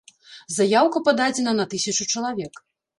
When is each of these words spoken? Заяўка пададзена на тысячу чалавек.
Заяўка 0.55 1.03
пададзена 1.09 1.57
на 1.61 1.69
тысячу 1.77 2.13
чалавек. 2.13 2.53